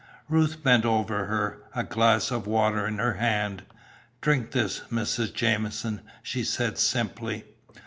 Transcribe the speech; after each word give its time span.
Ruth 0.29 0.63
bent 0.63 0.83
over 0.83 1.25
her, 1.25 1.61
a 1.75 1.83
glass 1.83 2.31
of 2.31 2.47
water 2.47 2.87
in 2.87 2.97
her 2.97 3.13
hand. 3.13 3.61
"Drink 4.19 4.49
this, 4.49 4.79
Mrs. 4.91 5.31
Jamieson," 5.31 6.01
she 6.23 6.43
said 6.43 6.79
simply. 6.79 7.45